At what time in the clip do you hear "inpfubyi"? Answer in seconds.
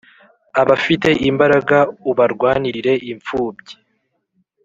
3.11-3.75